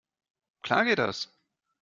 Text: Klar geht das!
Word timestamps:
Klar 0.63 0.85
geht 0.85 0.97
das! 0.97 1.29